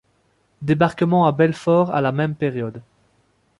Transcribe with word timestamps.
Débarquement 0.63 1.27
à 1.27 1.31
Belfort 1.31 1.93
à 1.93 2.01
la 2.01 2.11
même 2.11 2.33
période. 2.33 2.81